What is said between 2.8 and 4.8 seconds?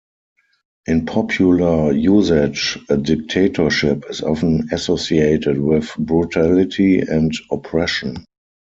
a "dictatorship" is often